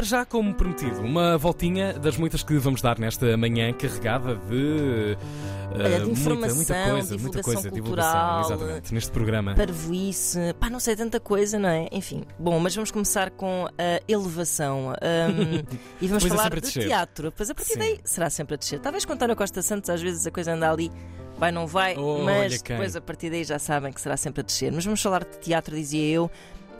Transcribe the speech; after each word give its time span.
Para 0.00 0.06
já, 0.06 0.24
como 0.24 0.54
prometido, 0.54 1.02
uma 1.02 1.36
voltinha 1.36 1.92
das 1.92 2.16
muitas 2.16 2.42
que 2.42 2.56
vamos 2.56 2.80
dar 2.80 2.98
nesta 2.98 3.36
manhã 3.36 3.70
carregada 3.70 4.34
de. 4.34 5.14
Olha, 5.74 6.00
de 6.00 6.10
informação, 6.10 6.56
muita, 6.56 6.74
muita 6.74 6.90
coisa, 6.90 7.18
muita 7.18 7.42
coisa, 7.42 7.70
cultural, 7.70 7.74
divulgação, 7.74 8.40
exatamente, 8.40 8.94
neste 8.94 9.10
programa. 9.10 9.54
Parvoíce, 9.54 10.38
pá, 10.58 10.70
não 10.70 10.80
sei 10.80 10.96
tanta 10.96 11.20
coisa, 11.20 11.58
não 11.58 11.68
é? 11.68 11.86
Enfim, 11.92 12.24
bom, 12.38 12.58
mas 12.58 12.74
vamos 12.74 12.90
começar 12.90 13.28
com 13.28 13.66
a 13.76 14.00
elevação. 14.08 14.88
Um, 14.88 15.58
e 16.00 16.08
vamos 16.08 16.22
Depois 16.22 16.24
é 16.24 16.28
falar 16.28 16.46
a 16.46 16.60
de 16.60 16.70
teatro. 16.70 17.24
Depois 17.28 17.50
a 17.50 17.54
partir 17.54 17.74
Sim. 17.74 17.78
daí 17.80 18.00
será 18.02 18.30
sempre 18.30 18.54
a 18.54 18.56
descer. 18.56 18.80
Talvez 18.80 19.04
com 19.04 19.12
António 19.12 19.36
Costa 19.36 19.60
Santos, 19.60 19.90
às 19.90 20.00
vezes 20.00 20.26
a 20.26 20.30
coisa 20.30 20.54
anda 20.54 20.72
ali, 20.72 20.90
vai, 21.36 21.52
não 21.52 21.66
vai, 21.66 21.94
Olha 21.98 22.24
mas 22.24 22.62
depois 22.62 22.96
a 22.96 23.02
partir 23.02 23.28
daí 23.28 23.44
já 23.44 23.58
sabem 23.58 23.92
que 23.92 24.00
será 24.00 24.16
sempre 24.16 24.40
a 24.40 24.44
descer. 24.44 24.72
Mas 24.72 24.82
vamos 24.82 25.02
falar 25.02 25.24
de 25.24 25.38
teatro, 25.40 25.76
dizia 25.76 26.08
eu. 26.08 26.30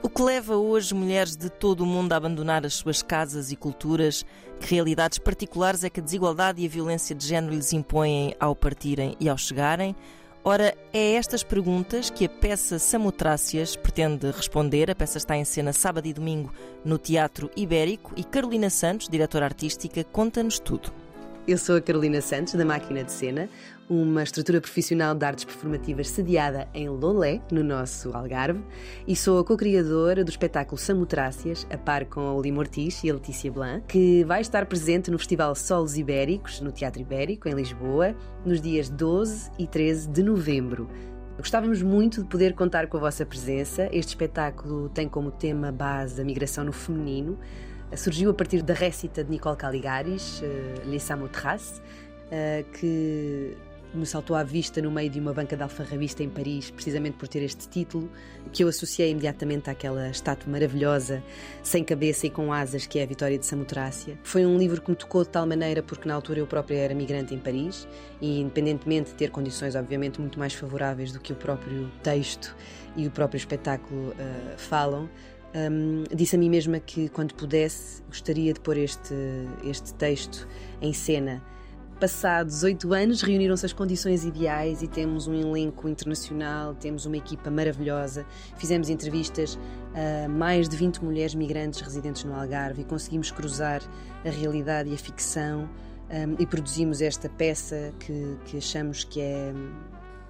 O 0.00 0.08
que 0.08 0.22
leva 0.22 0.54
hoje 0.56 0.94
mulheres 0.94 1.36
de 1.36 1.50
todo 1.50 1.80
o 1.80 1.86
mundo 1.86 2.12
a 2.12 2.16
abandonar 2.16 2.64
as 2.64 2.74
suas 2.74 3.02
casas 3.02 3.50
e 3.50 3.56
culturas? 3.56 4.24
Que 4.60 4.76
realidades 4.76 5.18
particulares 5.18 5.82
é 5.82 5.90
que 5.90 5.98
a 5.98 6.02
desigualdade 6.02 6.62
e 6.62 6.66
a 6.66 6.68
violência 6.68 7.16
de 7.16 7.26
género 7.26 7.52
lhes 7.52 7.72
impõem 7.72 8.32
ao 8.38 8.54
partirem 8.54 9.16
e 9.18 9.28
ao 9.28 9.36
chegarem? 9.36 9.96
Ora, 10.44 10.72
é 10.92 11.14
estas 11.14 11.42
perguntas 11.42 12.10
que 12.10 12.26
a 12.26 12.28
peça 12.28 12.78
Samotrácias 12.78 13.74
pretende 13.74 14.30
responder. 14.30 14.88
A 14.88 14.94
peça 14.94 15.18
está 15.18 15.36
em 15.36 15.44
cena 15.44 15.72
sábado 15.72 16.06
e 16.06 16.12
domingo 16.12 16.54
no 16.84 16.96
Teatro 16.96 17.50
Ibérico 17.56 18.12
e 18.16 18.22
Carolina 18.22 18.70
Santos, 18.70 19.08
diretora 19.08 19.46
artística, 19.46 20.04
conta-nos 20.04 20.60
tudo. 20.60 20.92
Eu 21.48 21.56
sou 21.56 21.76
a 21.76 21.80
Carolina 21.80 22.20
Santos, 22.20 22.52
da 22.52 22.62
Máquina 22.62 23.02
de 23.02 23.10
Cena, 23.10 23.48
uma 23.88 24.22
estrutura 24.22 24.60
profissional 24.60 25.14
de 25.14 25.24
artes 25.24 25.46
performativas 25.46 26.10
sediada 26.10 26.68
em 26.74 26.90
Lolé, 26.90 27.40
no 27.50 27.64
nosso 27.64 28.14
Algarve, 28.14 28.60
e 29.06 29.16
sou 29.16 29.38
a 29.38 29.44
co-criadora 29.44 30.22
do 30.22 30.28
espetáculo 30.28 30.76
Samotrácias, 30.76 31.66
a 31.70 31.78
par 31.78 32.04
com 32.04 32.20
a 32.20 32.34
Olim 32.34 32.58
Ortiz 32.58 33.02
e 33.02 33.08
a 33.08 33.14
Letícia 33.14 33.50
Blanc, 33.50 33.82
que 33.88 34.24
vai 34.24 34.42
estar 34.42 34.66
presente 34.66 35.10
no 35.10 35.16
Festival 35.16 35.54
Solos 35.54 35.96
Ibéricos, 35.96 36.60
no 36.60 36.70
Teatro 36.70 37.00
Ibérico, 37.00 37.48
em 37.48 37.54
Lisboa, 37.54 38.14
nos 38.44 38.60
dias 38.60 38.90
12 38.90 39.50
e 39.58 39.66
13 39.66 40.06
de 40.06 40.22
novembro. 40.22 40.86
Gostávamos 41.38 41.80
muito 41.80 42.24
de 42.24 42.28
poder 42.28 42.52
contar 42.52 42.88
com 42.88 42.98
a 42.98 43.00
vossa 43.00 43.24
presença. 43.24 43.88
Este 43.90 44.08
espetáculo 44.08 44.90
tem 44.90 45.08
como 45.08 45.30
tema 45.30 45.72
base 45.72 46.20
a 46.20 46.24
migração 46.26 46.62
no 46.62 46.72
feminino. 46.74 47.38
Surgiu 47.96 48.30
a 48.30 48.34
partir 48.34 48.62
da 48.62 48.74
récita 48.74 49.24
de 49.24 49.30
Nicole 49.30 49.56
Caligaris, 49.56 50.42
eh, 50.42 50.74
Les 50.86 51.02
Samotraces, 51.02 51.80
eh, 52.30 52.64
que 52.78 53.56
me 53.94 54.04
saltou 54.04 54.36
à 54.36 54.42
vista 54.42 54.82
no 54.82 54.90
meio 54.90 55.08
de 55.08 55.18
uma 55.18 55.32
banca 55.32 55.56
de 55.56 55.62
alfarrabista 55.62 56.22
em 56.22 56.28
Paris, 56.28 56.70
precisamente 56.70 57.16
por 57.16 57.26
ter 57.26 57.42
este 57.42 57.66
título, 57.68 58.10
que 58.52 58.62
eu 58.62 58.68
associei 58.68 59.10
imediatamente 59.10 59.70
àquela 59.70 60.10
estátua 60.10 60.50
maravilhosa, 60.52 61.22
sem 61.62 61.82
cabeça 61.82 62.26
e 62.26 62.30
com 62.30 62.52
asas, 62.52 62.86
que 62.86 62.98
é 62.98 63.02
a 63.02 63.06
Vitória 63.06 63.38
de 63.38 63.46
Samotrácia. 63.46 64.18
Foi 64.22 64.44
um 64.44 64.58
livro 64.58 64.80
que 64.82 64.90
me 64.90 64.96
tocou 64.96 65.22
de 65.22 65.30
tal 65.30 65.46
maneira 65.46 65.82
porque 65.82 66.06
na 66.06 66.14
altura 66.14 66.40
eu 66.40 66.46
própria 66.46 66.76
era 66.76 66.94
migrante 66.94 67.34
em 67.34 67.38
Paris 67.38 67.88
e, 68.20 68.40
independentemente 68.40 69.10
de 69.10 69.16
ter 69.16 69.30
condições, 69.30 69.74
obviamente, 69.74 70.20
muito 70.20 70.38
mais 70.38 70.52
favoráveis 70.52 71.12
do 71.12 71.20
que 71.20 71.32
o 71.32 71.36
próprio 71.36 71.90
texto 72.02 72.54
e 72.96 73.06
o 73.06 73.10
próprio 73.10 73.38
espetáculo 73.38 74.14
eh, 74.18 74.54
falam, 74.56 75.08
um, 75.54 76.04
disse 76.14 76.36
a 76.36 76.38
mim 76.38 76.50
mesma 76.50 76.78
que 76.78 77.08
quando 77.08 77.34
pudesse 77.34 78.02
gostaria 78.02 78.52
de 78.52 78.60
pôr 78.60 78.76
este, 78.76 79.14
este 79.64 79.94
texto 79.94 80.46
em 80.80 80.92
cena. 80.92 81.42
Passados 82.00 82.62
oito 82.62 82.94
anos, 82.94 83.22
reuniram-se 83.22 83.66
as 83.66 83.72
condições 83.72 84.24
ideais 84.24 84.82
e 84.82 84.86
temos 84.86 85.26
um 85.26 85.34
elenco 85.34 85.88
internacional, 85.88 86.72
temos 86.74 87.06
uma 87.06 87.16
equipa 87.16 87.50
maravilhosa. 87.50 88.24
Fizemos 88.56 88.88
entrevistas 88.88 89.58
a 89.94 90.28
mais 90.28 90.68
de 90.68 90.76
20 90.76 91.02
mulheres 91.02 91.34
migrantes 91.34 91.80
residentes 91.80 92.22
no 92.22 92.34
Algarve 92.34 92.82
e 92.82 92.84
conseguimos 92.84 93.32
cruzar 93.32 93.82
a 94.24 94.30
realidade 94.30 94.90
e 94.90 94.94
a 94.94 94.98
ficção 94.98 95.68
um, 96.08 96.40
e 96.40 96.46
produzimos 96.46 97.02
esta 97.02 97.28
peça 97.28 97.92
que, 97.98 98.36
que 98.44 98.58
achamos 98.58 99.02
que 99.02 99.20
é 99.20 99.52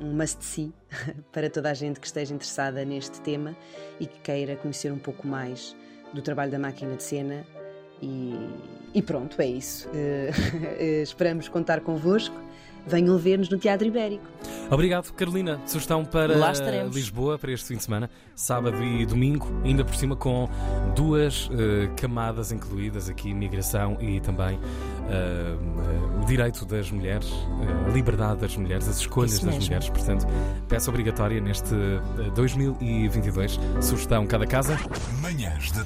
um 0.00 0.12
must-see 0.12 0.72
para 1.32 1.48
toda 1.48 1.70
a 1.70 1.74
gente 1.74 2.00
que 2.00 2.06
esteja 2.06 2.34
interessada 2.34 2.84
neste 2.84 3.20
tema 3.20 3.56
e 4.00 4.06
que 4.06 4.18
queira 4.20 4.56
conhecer 4.56 4.92
um 4.92 4.98
pouco 4.98 5.26
mais 5.26 5.76
do 6.12 6.22
trabalho 6.22 6.50
da 6.50 6.58
máquina 6.58 6.96
de 6.96 7.02
cena. 7.02 7.44
E, 8.02 8.34
e 8.92 9.02
pronto, 9.02 9.40
é 9.40 9.46
isso. 9.46 9.88
Eh, 10.76 11.02
esperamos 11.02 11.48
contar 11.48 11.80
convosco. 11.80 12.34
Venham 12.86 13.16
ver-nos 13.16 13.48
no 13.48 13.56
Teatro 13.56 13.86
Ibérico. 13.86 14.24
Obrigado, 14.70 15.10
Carolina. 15.12 15.60
Sugestão 15.66 16.04
para. 16.04 16.34
Lisboa 16.92 17.38
para 17.38 17.52
este 17.52 17.68
fim 17.68 17.76
de 17.76 17.84
semana, 17.84 18.10
sábado 18.34 18.82
e 18.82 19.06
domingo, 19.06 19.48
ainda 19.64 19.84
por 19.84 19.94
cima 19.94 20.14
com 20.14 20.48
duas 20.94 21.48
eh, 21.52 21.88
camadas 21.96 22.52
incluídas 22.52 23.08
aqui: 23.08 23.32
migração 23.32 23.96
e 24.00 24.20
também 24.20 24.58
eh, 25.08 25.56
o 26.24 26.26
direito 26.26 26.64
das 26.64 26.90
mulheres, 26.90 27.30
eh, 27.30 27.88
a 27.90 27.92
liberdade 27.92 28.40
das 28.40 28.56
mulheres, 28.56 28.88
as 28.88 28.96
escolhas 28.98 29.32
Isso 29.34 29.44
das 29.44 29.54
mesmo. 29.54 29.66
mulheres. 29.66 29.88
Portanto, 29.90 30.26
peça 30.68 30.90
obrigatória 30.90 31.38
neste 31.40 31.74
eh, 31.74 32.30
2022. 32.34 33.60
Sugestão 33.80 34.26
cada 34.26 34.46
casa. 34.46 34.78
Manhãs 35.20 35.70
da 35.72 35.84